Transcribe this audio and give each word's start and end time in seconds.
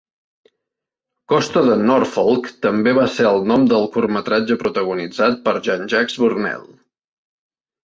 "Costa 1.33 1.61
de 1.67 1.75
Norfolk" 1.89 2.49
també 2.67 2.95
va 3.01 3.05
ser 3.19 3.27
el 3.33 3.45
nom 3.53 3.67
del 3.75 3.87
curtmetratge 3.99 4.59
protagonitzat 4.65 5.39
per 5.47 5.57
Jean 5.69 5.87
Jacques 5.97 6.19
Burnel. 6.25 6.69